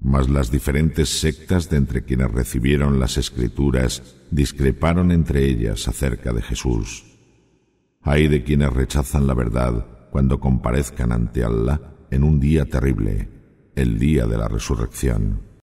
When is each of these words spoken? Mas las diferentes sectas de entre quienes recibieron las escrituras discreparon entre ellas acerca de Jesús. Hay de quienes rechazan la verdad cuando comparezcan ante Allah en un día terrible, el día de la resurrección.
Mas 0.00 0.30
las 0.30 0.50
diferentes 0.50 1.20
sectas 1.20 1.68
de 1.68 1.76
entre 1.76 2.04
quienes 2.04 2.30
recibieron 2.30 2.98
las 2.98 3.18
escrituras 3.18 4.16
discreparon 4.30 5.12
entre 5.12 5.44
ellas 5.44 5.86
acerca 5.88 6.32
de 6.32 6.42
Jesús. 6.42 7.04
Hay 8.02 8.28
de 8.28 8.42
quienes 8.42 8.72
rechazan 8.72 9.26
la 9.26 9.34
verdad 9.34 9.86
cuando 10.10 10.40
comparezcan 10.40 11.12
ante 11.12 11.44
Allah 11.44 11.80
en 12.10 12.24
un 12.24 12.40
día 12.40 12.64
terrible, 12.64 13.28
el 13.76 13.98
día 13.98 14.26
de 14.26 14.38
la 14.38 14.48
resurrección. 14.48 15.49